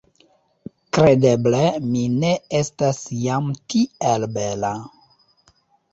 [0.97, 1.59] Kredeble
[1.91, 4.73] mi ne estas jam tiel bela!